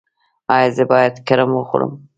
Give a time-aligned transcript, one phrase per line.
[0.55, 1.91] ایا زه باید کرم وخورم؟